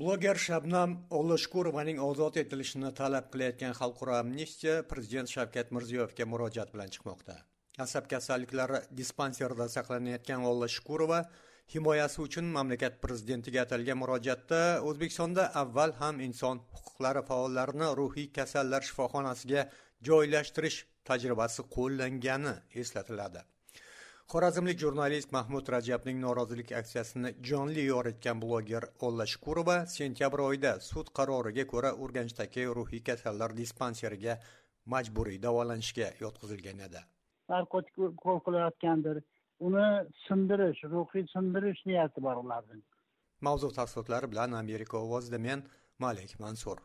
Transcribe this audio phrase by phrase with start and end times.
[0.00, 7.34] bloger shabnam olashkurovaning ozod etilishini talab qilayotgan xalqaro amnistiya prezident shavkat mirziyoyevga murojaat bilan chiqmoqda.
[7.84, 11.20] Asab kasalliklari dispanserida saqlanayotgan olashkurova
[11.74, 19.68] himoyasi uchun mamlakat prezidentiga atalgan murojaatda o'zbekistonda avval ham inson huquqlari faollarini ruhiy kasallar shifoxonasiga
[20.08, 20.78] joylashtirish
[21.08, 23.40] tajribasi qo'llangani eslatiladi.
[24.30, 31.64] Xorazmlik jurnalist mahmud rajabning norozilik aksiyasini jonli yoritgan bloger olla shukurova sentyabr oyida sud qaroriga
[31.72, 34.36] ko'ra urganchdagi ruhiy kasallar dispanseriga
[34.94, 37.02] majburiy davolanishga yotqizilgan edi.
[37.54, 39.20] Narkotik qo'l qilayotgandir.
[39.70, 39.88] Uni
[40.28, 42.86] sindirish ruhiy sindirish niyati bor ularning.
[43.48, 45.66] Mavzu tafsilotlari bilan amerika ovozida men
[46.06, 46.78] malik mansur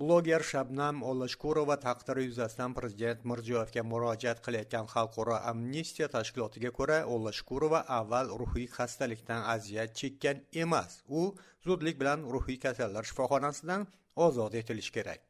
[0.00, 8.30] bloger shabnam olashkurova taqdiri yuzasidan prezident mirziyoyevga murojaat qilayotgan xalqaro amnistiya tashkilotiga ko'ra olashkurova avval
[8.42, 11.00] ruhiy xastalikdan aziyat chekkan emas.
[11.20, 11.22] U
[11.66, 13.86] zudlik bilan ruhiy kasallar shifoxonasidan
[14.26, 15.24] ozod etilishi kerak.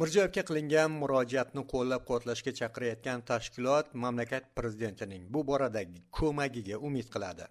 [0.00, 7.50] Mirziyoyevga qilingan murojaatni qo'llab quvvatlashga chaqirayotgan tashkilot mamlakat prezidentining bu boradagi ko'magiga umid qiladi.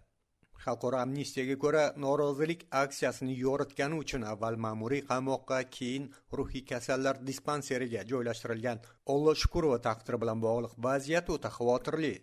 [0.66, 6.06] Xalqaro amnistiyaga ko'ra norozilik aksiyasini yoritgani uchun avval ma'muriy qamoqqa keyin
[6.38, 8.80] ruhiy kasallar dispanseriga joylashtirilgan.
[9.14, 12.14] Olloh shukurova taqdiri bilan bog'liq vaziyat o'ta xavotirli.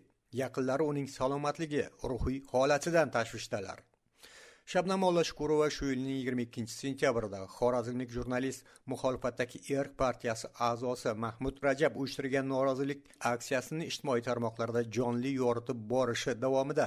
[0.43, 3.79] Yaqinlari uning salomatligi ruhiy holatidan tashvishdalar.
[4.73, 8.61] Shabnam shukurova shu yilning yigirma ikkinchi sentyabrida xorazmlik jurnalist
[8.93, 13.01] muxolifatdagi erk partiyasi a'zosi mahmud rajab uyushtirgan norozilik
[13.33, 16.87] aksiyasini ijtimoiy tarmoqlarda jonli yoritib borishi davomida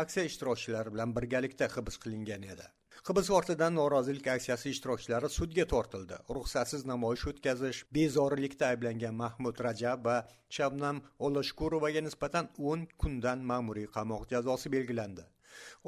[0.00, 2.66] aksiya ishtirokchilari bilan birgalikda hibs qilingan edi.
[3.08, 6.16] Hibs ortidan norozilik aksiyasi ishtirokchilari sudga tortildi.
[6.36, 10.16] Ruxsatsiz namoyish o'tkazish bezorilikda ayblangan mahmud rajab va
[10.58, 15.24] shabnam olashkurovaga nisbatan o'n kundan ma'muriy qamoq jazosi belgilandi.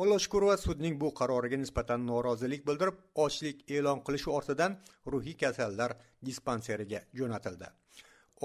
[0.03, 4.79] Olashkurova sudning bu qaroriga nisbatan norozilik bildirib ochlik e'lon qilishi ortidan
[5.13, 5.97] ruhiy kasallar
[6.31, 7.69] dispanseriga jo'natildi.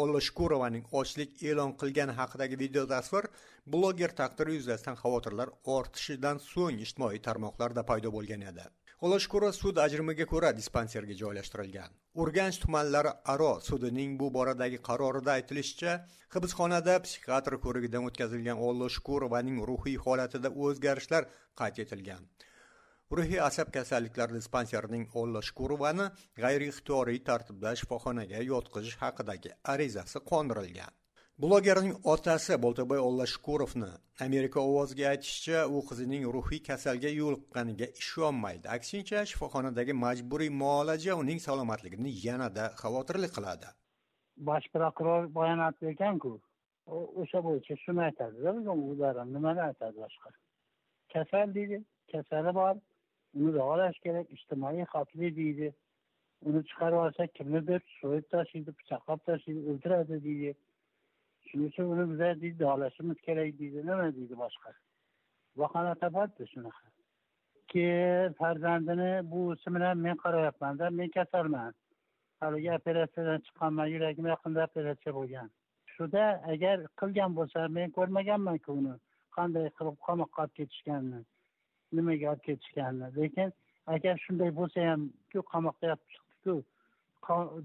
[0.01, 3.27] Olla shukurovaning ochlik e'lon qilgani haqidagi video tasvir
[3.73, 8.65] bloger taqdiri yuzasidan xavotirlar ortishidan so'ng ijtimoiy tarmoqlarda paydo bo'lgan edi.
[9.03, 11.89] Olla shukurova sud ajrimiga ko'ra dispanserga joylashtirilgan.
[12.23, 15.95] Urganch tumanlari aro sudining bu boradagi qarorida aytilishicha
[16.35, 21.27] hibsxonada psixiatr ko'rigidan o'tkazilgan olla shukurovaning ruhiy holatida o'zgarishlar
[21.61, 22.23] qayd etilgan.
[23.11, 26.05] Ruhiy asab kasalliklari dispanserining olla shukurovani
[26.41, 30.91] g'ayriixtiyoriy tartibda shifoxonaga yotqizish haqidagi arizasi qondirilgan.
[31.43, 33.87] Blogerning otasi boltaboy ollashukurovni
[34.25, 38.67] amerika ovoziga aytishicha u qizining ruhiy kasalga yo'liqqaniga ishonmaydi.
[38.77, 43.67] Aksincha shifoxonadagi majburiy muolaja uning salomatligini yanada xavotirli qiladi.
[44.47, 46.31] Bosh prokuror bayonot berganku
[47.21, 48.53] o'sha bo'yicha shuni aytadida
[49.35, 50.29] nimani aytadi boshqa?
[51.13, 51.77] Kasal deydi
[52.11, 52.75] kasali bor.
[53.37, 55.69] Uni davolash kerak ijtimoiy xavfli deydi.
[56.47, 60.51] Uni chiqarib olsa kimnidir so'yib tashlaydi pichoqlab tashlaydi o'ldiradi deydi.
[61.47, 63.85] Shuning uchun uni biza deydi davolashimiz kerak deydi.
[63.89, 64.75] Nima deydi boshqa?
[65.59, 66.85] Va qanaqa topadi shunaqa.
[67.71, 71.73] Keyin farzandini buvisi bilan men qarayapmanda men kasalman.
[72.41, 75.51] Haligi operatsiyadan chiqqanman yuragim yaqinda operatsiya bo'lgan.
[75.95, 76.23] Shuda
[76.53, 78.95] agar qilgan bo'lsa men ko'rmaganmanku uni.
[79.37, 81.21] Qanday qilib qamoqqa olib ketishganini.
[81.99, 83.09] Nimaga olib ketishganini.
[83.17, 83.53] Lekin
[83.95, 86.55] agar shunday bo'lsa ham ku qamoqda yotib chiqdiku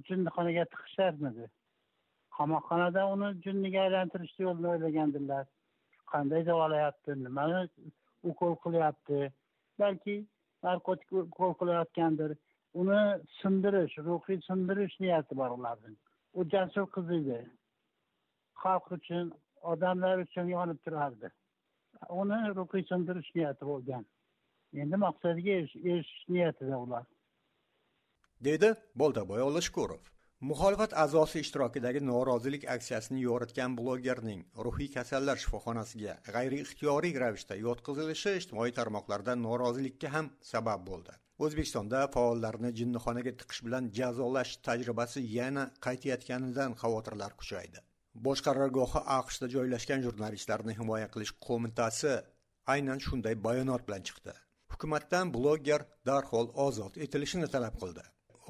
[0.08, 1.46] jinnixonaga tiqisharmidi?
[2.38, 5.46] Qamoqxonada uni jinniga aylantirishni yo'lini o'ylagandirlar.
[6.12, 7.62] Qanday davolayapti nimani
[8.32, 9.22] ukol qilyapti?
[9.80, 10.16] Balki
[10.66, 12.36] narkotik ukol qilayotgandir.
[12.80, 13.00] Uni
[13.40, 15.96] sindirish ruhiy sindirish niyati bor ularni
[16.34, 17.38] u jasur qiz edi.
[18.62, 19.32] Xalq uchun
[19.72, 21.30] odamlar uchun yonib turardi.
[22.20, 24.04] Uni ruhiy sindirish niyati bo'lgan.
[24.72, 27.04] Endi maqsadiga erishish niyatida ular.
[28.46, 30.02] Dedi boltaboy olashkurov
[30.40, 38.74] muxolifat a'zosi ishtirokidagi norozilik aksiyasini yoritgan blogerning ruhiy kasallar shifoxonasiga g'ayri ixtiyoriy ravishda yotqizilishi ijtimoiy
[38.78, 41.16] tarmoqlarda norozilikka ham sabab bo'ldi.
[41.44, 47.78] O'zbekistonda faollarni jinnixonaga tiqish bilan jazolash tajribasi yana qaytayotganidan xavotirlar kuchaydi.
[48.24, 52.14] Bosh qarorgohi aqshda joylashgan jurnalistlarni himoya qilish qo'mitasi
[52.74, 54.34] aynan shunday bayonot bilan chiqdi.
[54.78, 58.02] Hukumatdan bloger darhol ozod etilishini talab qildi.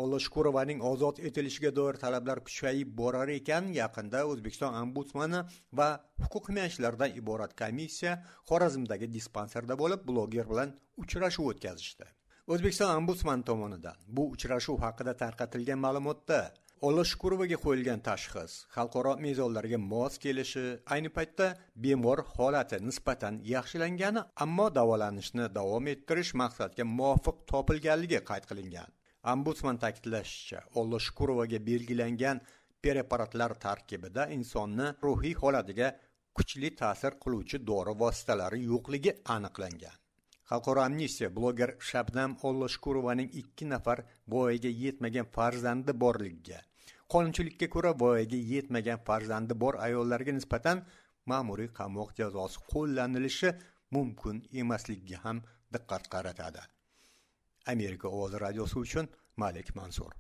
[0.03, 5.41] Olashkurovaning ozod etilishiga doir talablar kuchayib borar ekan yaqinda o'zbekiston ombudsmani
[5.79, 5.89] va
[6.25, 8.13] huquq himoyachilaridan iborat komissiya
[8.51, 12.07] xorazmdagi dispanserda bo'lib bloger bilan uchrashuv o'tkazishdi.
[12.53, 16.41] O'zbekiston ombudsmani tomonidan bu uchrashuv haqida tarqatilgan ma'lumotda
[16.87, 20.65] olashkurovaga qo'yilgan tashxis xalqaro mezonlarga mos kelishi
[20.95, 21.47] ayni paytda
[21.83, 28.91] bemor holati nisbatan yaxshilangani ammo davolanishni davom ettirish maqsadga muvofiq topilganligi qayd qilingan.
[29.33, 32.39] Ombudsman ta'kidlashicha olashkurovaga belgilangan
[32.83, 35.89] preparatlar tarkibida insonni ruhiy holatiga
[36.37, 39.97] kuchli ta'sir qiluvchi dori vositalari yo'qligi aniqlangan.
[40.51, 43.99] Xalqaro amnistiya bloger shabnam ollashkurovaning ikki nafar
[44.33, 46.61] voyaga yetmagan farzandi borligiga
[47.13, 50.83] qonunchilikka ko'ra voyaga yetmagan farzandi bor ayollarga nisbatan
[51.33, 53.53] ma'muriy qamoq jazosi qo'llanilishi
[53.97, 55.43] mumkin emasligiga ham
[55.77, 56.63] diqqat qaratadi.
[57.75, 59.07] Amerika ovozi radiosi uchun
[59.43, 60.13] malik mansur.